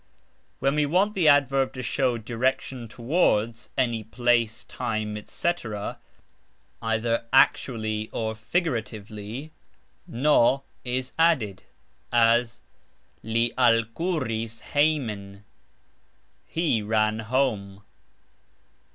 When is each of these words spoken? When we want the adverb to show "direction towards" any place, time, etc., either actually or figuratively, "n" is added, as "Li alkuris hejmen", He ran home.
When 0.57 0.73
we 0.73 0.87
want 0.87 1.13
the 1.13 1.27
adverb 1.27 1.73
to 1.73 1.83
show 1.83 2.17
"direction 2.17 2.87
towards" 2.87 3.69
any 3.77 4.03
place, 4.03 4.63
time, 4.63 5.15
etc., 5.15 5.99
either 6.81 7.25
actually 7.31 8.09
or 8.11 8.33
figuratively, 8.33 9.51
"n" 10.11 10.59
is 10.83 11.11
added, 11.19 11.61
as 12.11 12.61
"Li 13.21 13.53
alkuris 13.59 14.61
hejmen", 14.73 15.43
He 16.47 16.81
ran 16.81 17.19
home. 17.19 17.83